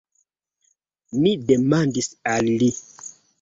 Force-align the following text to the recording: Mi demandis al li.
Mi 1.25 1.33
demandis 1.51 2.09
al 2.33 2.51
li. 2.63 2.71